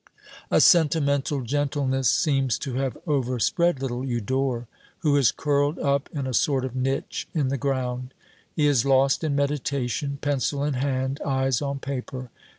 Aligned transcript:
A 0.49 0.59
sentimental 0.59 1.41
gentleness 1.41 2.09
seems 2.09 2.57
to 2.57 2.73
have 2.73 2.97
overspread 3.05 3.83
little 3.83 4.03
Eudore, 4.03 4.65
who 5.01 5.15
is 5.15 5.31
curled 5.31 5.77
up 5.77 6.09
in 6.11 6.25
a 6.25 6.33
sort 6.33 6.65
of 6.65 6.75
niche 6.75 7.27
in 7.35 7.49
the 7.49 7.55
ground. 7.59 8.15
He 8.55 8.65
is 8.65 8.83
lost 8.83 9.23
in 9.23 9.35
meditation, 9.35 10.17
pencil 10.19 10.63
in 10.63 10.73
hand, 10.73 11.21
eyes 11.23 11.61
on 11.61 11.77
paper. 11.77 12.31